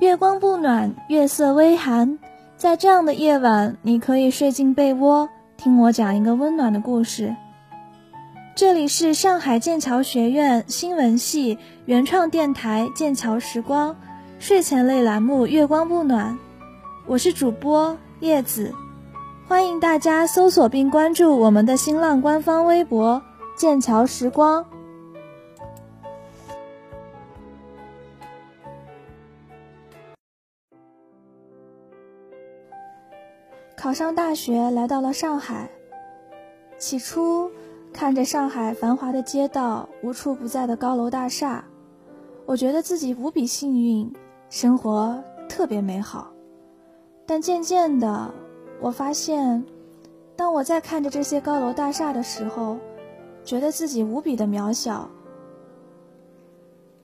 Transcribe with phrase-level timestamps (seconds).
[0.00, 2.18] 月光不暖，月色微寒，
[2.56, 7.36] 在这样的夜晚，你可以睡进被窝，听我讲一个温暖的故事。
[8.56, 13.92] 这里是上海剑桥学院新闻系原创电台《剑桥时光》
[14.38, 16.32] 睡前类栏目《月光不暖》，
[17.06, 18.72] 我是主播叶子，
[19.46, 23.20] 欢迎大家搜索并关注我们的新浪官方微博
[23.54, 24.64] “剑桥时光”。
[33.80, 35.70] 考上大学，来到了上海。
[36.76, 37.50] 起初，
[37.94, 41.64] 看着上海繁华的街道，无处不在的高楼大厦，
[42.44, 44.12] 我觉得自己无比幸运，
[44.50, 46.30] 生活特别美好。
[47.24, 48.30] 但渐渐的，
[48.82, 49.64] 我发现，
[50.36, 52.76] 当我在看着这些高楼大厦的时候，
[53.46, 55.08] 觉得自己无比的渺小。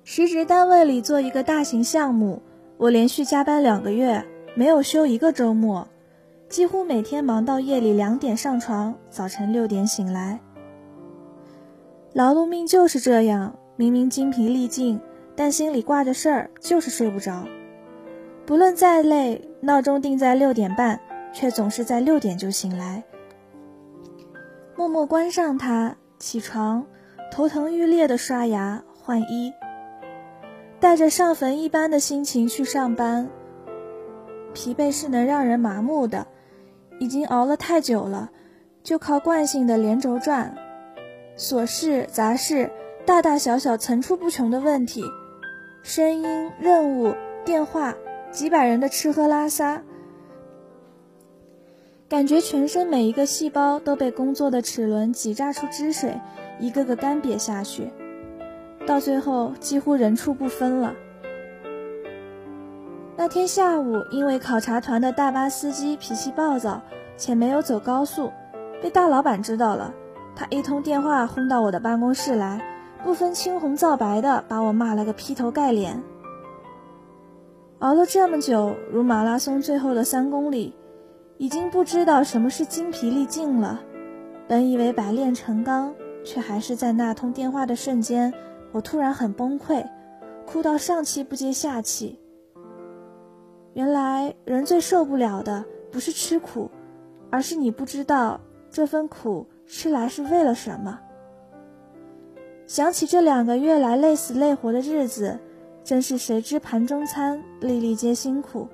[0.04, 2.42] 时值单位里做一个大型项目，
[2.76, 4.22] 我连续加班两个月，
[4.54, 5.88] 没有休一个周末。
[6.56, 10.40] 几乎每天忙到夜里两点上床，早晨六点醒来。
[12.14, 14.98] 劳碌命就是这样，明明精疲力尽，
[15.36, 17.44] 但心里挂着事儿，就是睡不着。
[18.46, 20.98] 不论再累，闹钟定在六点半，
[21.30, 23.04] 却总是在六点就醒来。
[24.76, 26.86] 默默关上它，起床，
[27.30, 29.52] 头疼欲裂的刷牙换衣，
[30.80, 33.28] 带着上坟一般的心情去上班。
[34.54, 36.26] 疲惫是能让人麻木的。
[36.98, 38.30] 已经熬了太久了，
[38.82, 40.56] 就靠惯性的连轴转，
[41.36, 42.70] 琐事杂事，
[43.04, 45.02] 大大小小层出不穷的问题，
[45.82, 47.94] 声音、任务、电话，
[48.30, 49.82] 几百人的吃喝拉撒，
[52.08, 56.18] 感觉全身每一个细胞都被工作的齿轮挤榨出汁水，
[56.58, 57.90] 一个个干瘪下去，
[58.86, 60.94] 到最后几乎人畜不分了。
[63.18, 66.82] 那天下午，因为考察团的大巴司机脾气暴躁，
[67.16, 68.30] 且没有走高速，
[68.82, 69.90] 被大老板知道了。
[70.34, 72.60] 他一通电话轰到我的办公室来，
[73.02, 76.02] 不分青红皂白的把我骂了个劈头盖脸。
[77.78, 80.74] 熬了这么久，如马拉松最后的三公里，
[81.38, 83.80] 已经不知道什么是精疲力尽了。
[84.46, 88.32] 本以为百炼成钢，却还是在那通电话的瞬间，
[88.72, 89.82] 我突然很崩溃，
[90.44, 92.20] 哭到上气不接下气。
[93.76, 96.70] 原来人最受不了的不是吃苦，
[97.30, 100.98] 而是你不知道这份苦吃来是为了什么。
[102.66, 105.38] 想起这两个月来累死累活的日子，
[105.84, 108.66] 真是谁知盘中餐，粒粒皆辛苦。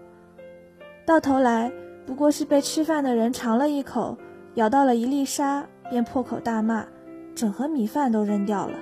[1.04, 1.72] 到头来
[2.06, 4.16] 不过是被吃饭的人尝了一口，
[4.54, 6.86] 咬到了一粒沙，便破口大骂，
[7.34, 8.78] 整盒米饭都扔掉了。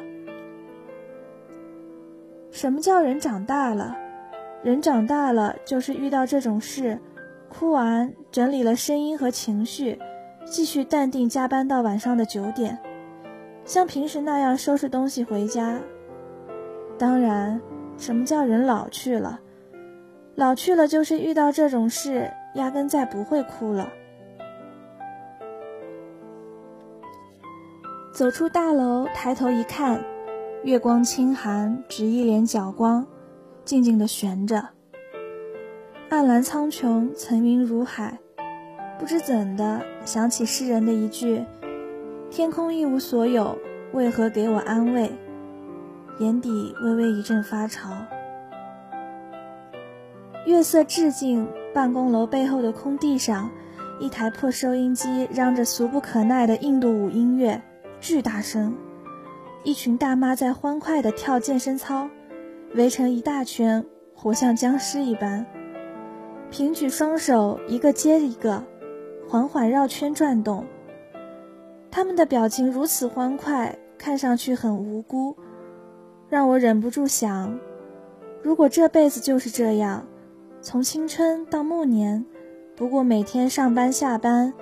[2.51, 3.97] 什么叫人长大了？
[4.63, 6.99] 人长大了，就是遇到这种事，
[7.49, 9.99] 哭完，整理了声音和情绪，
[10.45, 12.79] 继续淡定加班到晚上的九点，
[13.65, 15.81] 像平时那样收拾东西回家。
[16.99, 17.59] 当然，
[17.97, 19.41] 什么叫人老去了？
[20.35, 23.89] 老去了就是遇到这种事，压根再不会哭了。
[28.13, 29.99] 走出大楼，抬头一看，
[30.65, 33.07] 月光清寒，只一脸角光。
[33.71, 34.71] 静静地悬着，
[36.09, 38.19] 暗蓝苍穹，层云如海。
[38.99, 41.45] 不知怎的，想起诗人的一句
[42.33, 43.57] ：“天空一无所有，
[43.93, 45.13] 为何给我安慰？”
[46.19, 47.91] 眼底微微一阵发潮。
[50.47, 53.49] 月色至静，办公楼背后的空地上，
[54.01, 57.63] 一台破收音机嚷着俗不可耐的印度舞音乐，
[58.01, 58.75] 巨大声。
[59.63, 62.09] 一群大妈在欢快地跳健身操。
[62.75, 65.45] 围成一大圈，活像僵尸一般，
[66.51, 68.63] 平举双手，一个接一个，
[69.29, 70.65] 缓缓绕圈转动。
[71.91, 75.35] 他们的表情如此欢快，看上去很无辜，
[76.29, 77.59] 让我忍不住想：
[78.41, 80.07] 如果这辈子就是这样，
[80.61, 82.25] 从青春到暮年，
[82.77, 84.55] 不过每天上班下班，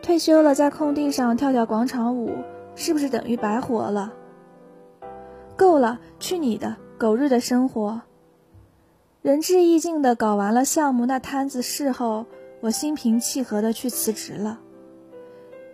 [0.00, 2.30] 退休了在空地上跳跳广场舞，
[2.74, 4.10] 是不是等于白活了？
[5.56, 8.02] 够了，去你的狗日的生活！
[9.22, 12.26] 仁至义尽的搞完了项目那摊子事后，
[12.60, 14.60] 我心平气和的去辞职了。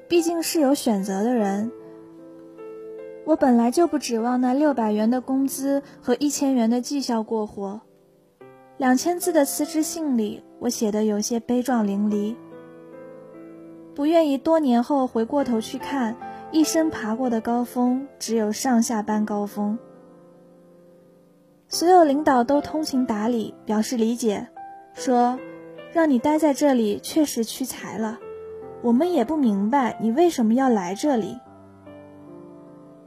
[0.09, 1.73] 毕竟是有选择的人，
[3.25, 7.81] 我本来就不指望那六百元的工资和一千元的绩效过活。
[8.77, 12.37] 两千字的辞职信里，我写的有些悲壮淋漓，
[13.95, 16.17] 不愿意多年后回过头去看。
[16.53, 19.79] 一生爬过的高峰，只有上下班高峰。
[21.69, 24.49] 所有领导都通情达理，表示理解，
[24.93, 25.39] 说
[25.93, 28.19] 让你待在这里确实屈才了。
[28.83, 31.39] 我们也不明白你为什么要来这里。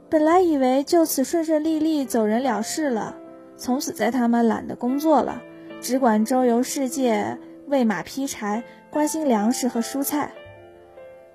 [0.08, 3.16] 本来以为就此顺顺利利走人了事了，
[3.58, 5.42] 从此在他们懒得工作了，
[5.82, 10.32] 只管周游世界、喂马劈柴、关心粮食和蔬菜。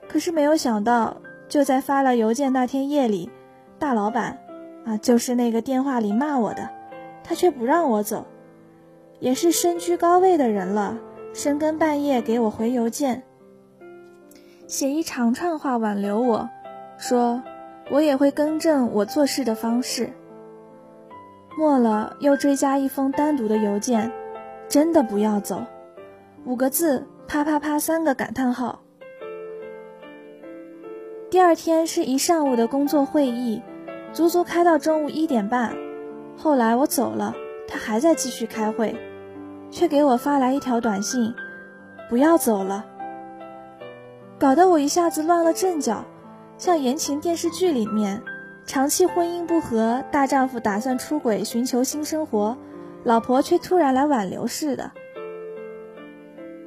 [0.07, 3.29] 可是没有想到，就在发了邮件那天夜里，
[3.77, 4.39] 大老板，
[4.85, 6.69] 啊，就是那个电话里骂我的。
[7.23, 8.25] 他却不让我走，
[9.19, 10.97] 也是身居高位的人了，
[11.33, 13.23] 深更半夜给我回邮件，
[14.67, 16.49] 写一长串话挽留我，
[16.97, 17.43] 说
[17.91, 20.11] 我也会更正我做事的方式。
[21.57, 24.11] 末了又追加一封单独的邮件，
[24.67, 25.63] 真的不要走，
[26.45, 28.81] 五个字，啪啪啪三个感叹号。
[31.29, 33.61] 第二天是一上午的工作会议，
[34.11, 35.75] 足足开到中午一点半。
[36.35, 37.35] 后来我走了，
[37.67, 38.95] 他还在继续开会，
[39.69, 41.31] 却给我发来一条短信
[42.09, 42.83] ：“不要走了。”
[44.39, 46.03] 搞得我一下子乱了阵脚，
[46.57, 48.19] 像言情电视剧里面，
[48.65, 52.57] 长期婚姻不和，大丈夫打算出轨寻求新生活，
[53.03, 54.91] 老婆却突然来挽留似的。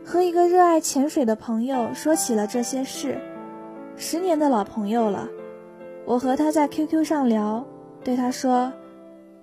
[0.05, 3.19] 和一个热爱潜水的朋友说起了这些事，
[4.03, 5.29] 十年的老朋友了，
[6.05, 7.65] 我和他在 QQ 上聊，
[8.03, 8.73] 对他说。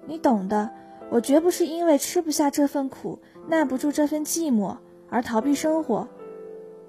[0.05, 0.69] 你懂的，
[1.09, 4.75] 我绝不是因为吃不下这份苦，耐不住这份寂寞
[5.09, 6.09] 而逃避生活，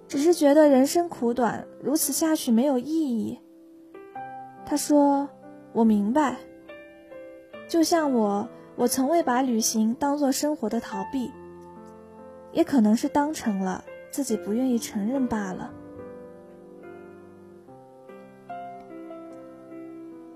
[0.09, 3.39] 只是觉得人生苦短，如此下去没有意义。
[4.67, 5.29] 他说
[5.73, 6.39] ：“我明白。”
[7.71, 11.31] 就像我，我从未把旅行当做生活的逃避，
[12.51, 15.71] 也可能是当成了，自己不愿意承认罢了。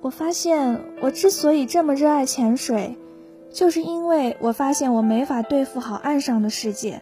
[0.04, 2.98] 我发现，我之所以这么热爱潜水，
[3.50, 7.00] 就是因为我发现我没法对付好岸上的世界，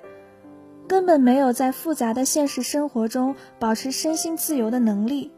[0.87, 5.33] 根本没有在复杂的现实生活中保持身心自由的能力。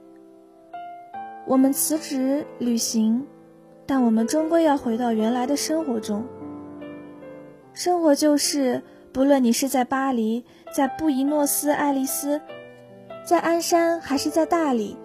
[1.47, 3.27] 我们辞职旅行，
[3.87, 6.23] 但我们终归要回到原来的生活中。
[7.73, 12.43] 生活就是，不论你是在巴黎，在布宜诺斯艾利斯，
[13.25, 14.99] 在鞍山，还是在大理。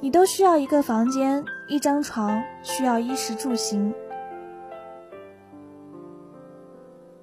[0.00, 3.94] 你都需要一个房间、一张床，需要衣食住行。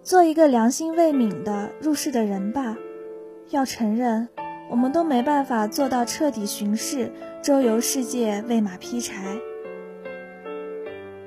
[0.02, 2.76] 做一个良心未泯的入世的人吧。
[3.52, 4.28] 要承认，
[4.70, 7.12] 我们都没办法做到彻底巡视、
[7.44, 9.38] 周游世界、喂马劈柴。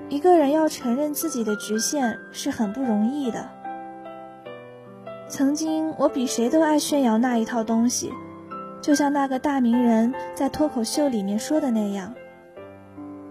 [0.09, 3.49] 一个人要承认自己的局限是很不容易的。
[5.29, 8.13] 曾经，我比谁都爱炫耀那一套东西。
[8.87, 12.15] 就像那个大名人在脱口秀里面说的那样：“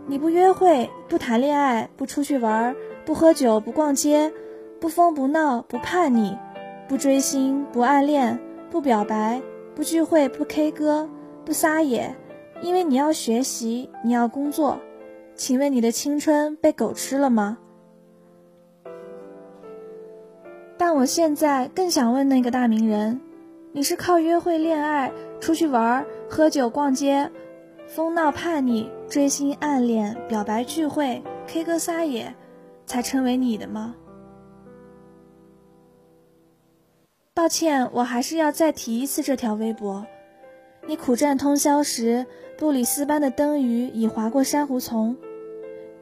[0.05, 2.75] 你不约会，不谈恋爱，不出去玩，
[3.05, 4.33] 不喝酒，不逛街，
[4.81, 6.37] 不疯不闹，不叛逆，
[6.89, 8.37] 不追星，不暗恋，
[8.69, 9.41] 不表白，
[9.73, 11.09] 不聚会，不 K 歌，
[11.45, 12.13] 不撒野，
[12.61, 14.77] 因为你要学习，你要工作。
[15.35, 17.57] 请问你的青春被狗吃了吗？”
[20.75, 23.21] 但我现在更想问那个大名人。
[23.71, 25.11] 你是靠约会、恋爱、
[25.45, 27.29] 出去玩、喝酒、逛街、
[27.85, 32.33] 疯闹、叛逆、追星、暗恋、表白、聚会、K 歌、撒野，
[32.87, 33.93] 才成为你的吗？
[37.35, 40.03] 抱歉，我还是要再提一次这条微博。
[40.87, 42.25] 你苦战通宵时，
[42.57, 45.15] 布里斯班的灯鱼已划过珊瑚丛；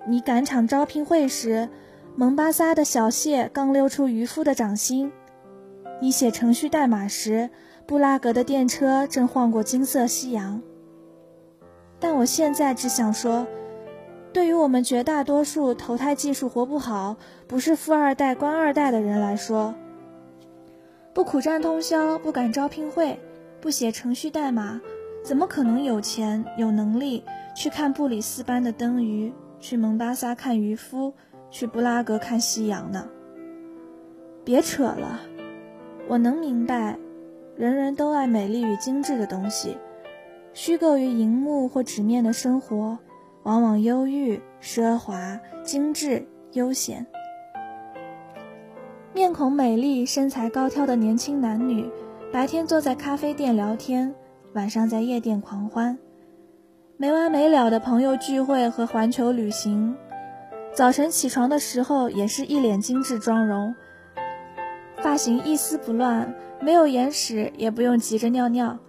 [0.07, 1.67] 你赶场招聘会时，
[2.15, 5.11] 蒙巴萨的小蟹刚溜出渔夫的掌心。
[6.01, 7.49] 你写程序代码时，
[7.85, 10.61] 布拉格的电车正晃过金色夕阳。
[11.99, 13.45] 但我现在只想说，
[14.31, 17.15] 对于我们绝大多数投胎技术活不好、
[17.47, 19.73] 不是富二代、官二代的人来说，
[21.13, 23.19] 不苦战通宵、不敢招聘会、
[23.61, 24.81] 不写程序代码，
[25.23, 27.23] 怎么可能有钱、有能力
[27.55, 31.13] 去看布里斯班的灯鱼，去蒙巴萨看渔夫，
[31.51, 33.07] 去布拉格看夕阳呢？
[34.43, 35.19] 别扯了。
[36.09, 36.97] 我能明白，
[37.55, 39.77] 人人都爱美丽与精致的东西，
[40.53, 42.97] 虚构于荧幕或纸面的生活，
[43.43, 47.05] 往往忧郁、奢华、精致、悠闲。
[49.13, 51.87] 面孔美丽、身材高挑的年轻男女，
[52.31, 54.15] 白天坐在咖啡店聊天，
[54.53, 55.99] 晚上在夜店狂欢，
[56.97, 59.95] 没完没了的朋友聚会和环球旅行，
[60.73, 63.75] 早晨起床的时候也是一脸精致妆容。
[65.03, 68.79] 发型一丝不乱，没有眼屎，也不用急着尿尿，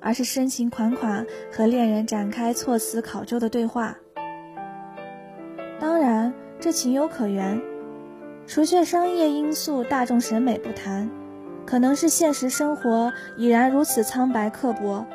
[0.00, 3.96] 而是深情款款和恋人展开措辞考究的对话。
[5.78, 7.62] 当然，这情有可原。
[8.48, 11.08] 除却商业因素、大众审美不谈，
[11.64, 15.06] 可能是现实生活已然如此苍白刻薄，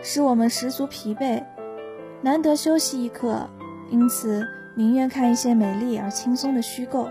[0.00, 1.42] 使我们十足疲惫，
[2.22, 3.50] 难得休息一刻，
[3.90, 7.08] 因此宁愿看一些美丽而轻松的虚构。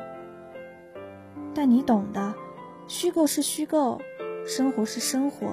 [1.54, 2.34] 但你懂的，
[2.88, 4.00] 虚构是虚构，
[4.46, 5.48] 生活是生活。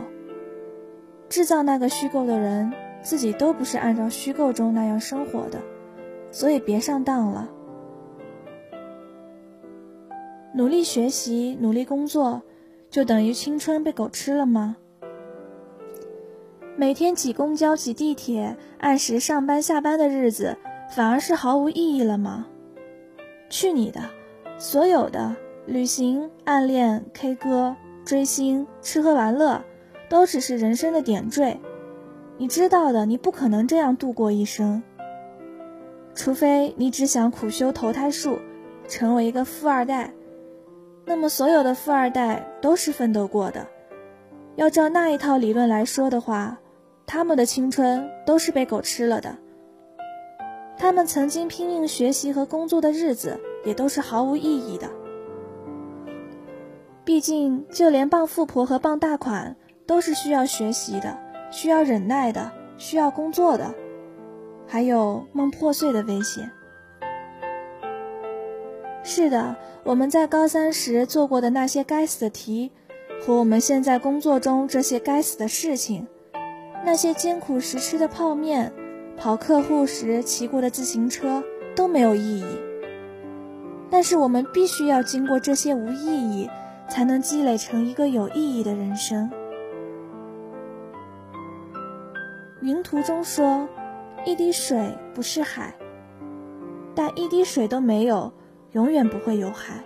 [1.28, 2.72] 制造那个虚构的人，
[3.02, 5.60] 自己都不是按照虚构中那样生活的，
[6.30, 7.49] 所以别上当了。
[10.52, 12.42] 努力学习，努力工作，
[12.90, 14.76] 就等于青春被狗吃了吗？
[16.76, 20.56] 每天挤公交、挤地铁，按时上班下班的日子，
[20.90, 22.49] 反而是毫无意义了吗？
[23.49, 24.00] 去你的！
[24.58, 25.37] 所有的
[25.71, 29.62] 旅行、暗恋、K 歌、追星、吃喝玩乐，
[30.09, 31.57] 都只是人生的点缀。
[32.39, 34.83] 你知道的，你不可能这样度过一生。
[36.12, 38.37] 除非你只想苦修投胎术，
[38.89, 40.12] 成为一个富二代。
[41.05, 43.65] 那么，所有的富二代都是奋斗过的。
[44.57, 46.59] 要照那一套理论来说的话，
[47.07, 49.39] 他们的青春都是被狗吃了的。
[50.77, 54.91] 他们曾经拼命学习和工作的日子，也都是毫无意义的。
[57.04, 61.19] 毕竟，就连傍富婆和傍大款，都是需要学习的，
[61.50, 63.75] 需要忍耐的，需要工作的，
[64.66, 66.50] 还有梦破碎的危险。
[69.02, 69.57] 是的。
[69.83, 72.71] 我们在高三时做过的那些该死的题，
[73.23, 76.07] 和我们现在工作中这些该死的事情，
[76.85, 78.71] 那些艰苦时吃的泡面，
[79.16, 81.42] 跑客户时骑过的自行车
[81.75, 82.45] 都没有意义。
[83.90, 86.50] 但是我们必须要经过这些无意义，
[86.90, 89.30] 才能积累成一个有意义的人生。
[92.61, 93.66] 云图中说，
[94.26, 95.75] 一滴水不是海，
[96.94, 98.30] 但一滴水都没有。
[98.73, 99.82] 永远不会有海。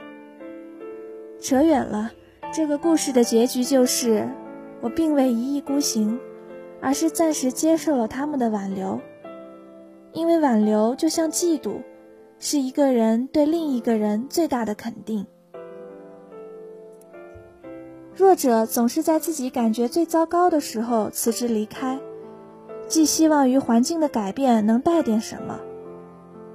[1.41, 2.11] 扯远了，
[2.53, 4.29] 这个故事的结局就是，
[4.83, 6.21] 我并未一意孤行，
[6.83, 9.01] 而是暂时接受了他们的挽留，
[10.13, 11.83] 因为挽留就像嫉妒，
[12.39, 15.27] 是一个人对另一个人最大的肯定。
[18.17, 21.99] 弱者总是在自己感觉最糟糕的时候辞职离开，
[22.89, 25.61] 寄希望于环境的改变能带点什么，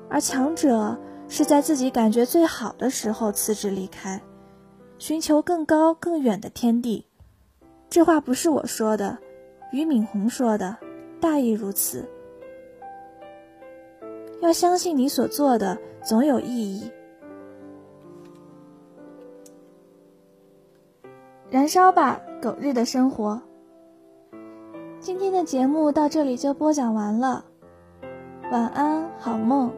[0.10, 0.98] 而强者。
[1.32, 4.20] 是在自己感觉最好的时候辞职离开，
[4.98, 7.06] 寻求更高更远的天地。
[7.88, 9.20] 这话不是我说的，
[9.72, 10.76] 俞敏洪说的，
[11.22, 12.10] 大意如此。
[14.42, 16.90] 要相信你所做的总有意义。
[21.52, 23.42] 燃烧吧，狗日的生活！
[25.00, 27.44] 今天的节目到这里就播讲完了，
[28.52, 29.72] 晚安，好梦。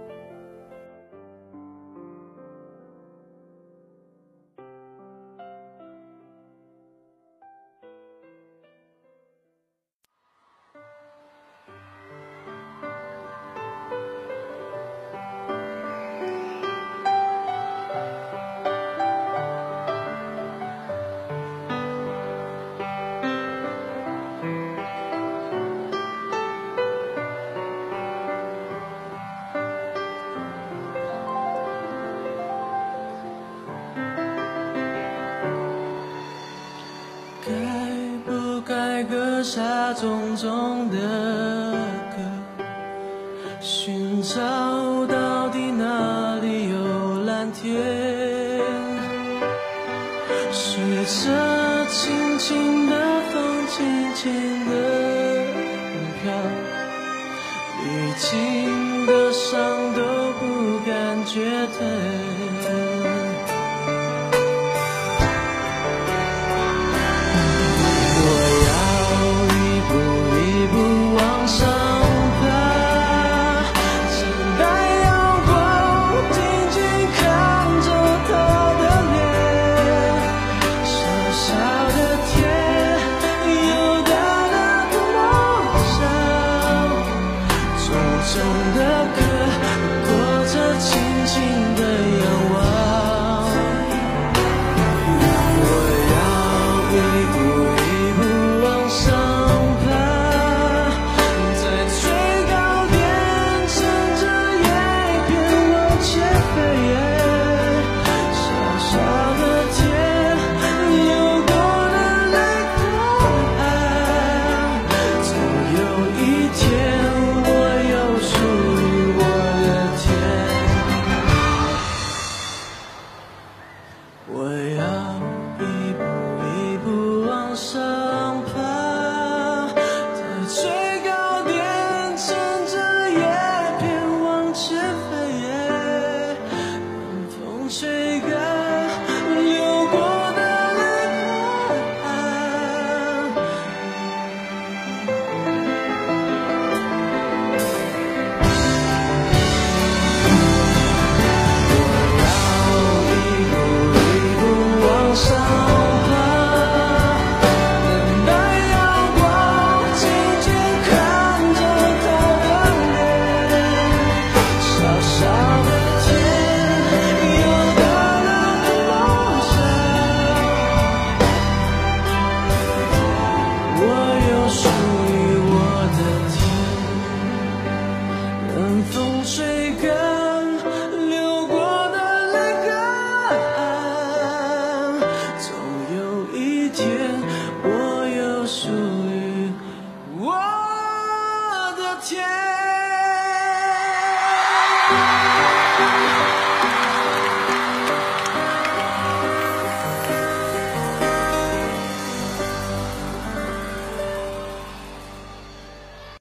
[39.44, 40.98] 下重重的
[42.12, 42.64] 歌，
[43.60, 44.38] 寻找
[45.08, 47.76] 到底哪里有蓝天？
[50.52, 52.96] 随着轻轻的
[53.32, 54.32] 风，轻轻
[54.70, 54.72] 的
[56.22, 56.32] 飘，
[57.84, 57.86] 历
[58.18, 60.02] 经的伤都
[60.40, 62.41] 不感觉疼。